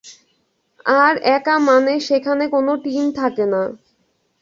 আর 0.99 1.13
একা 1.29 1.55
মানে 1.67 1.93
সেখানে 1.99 2.43
কোন 2.47 2.67
টিম 2.83 3.05
থাকে 3.11 3.45
না। 3.45 3.61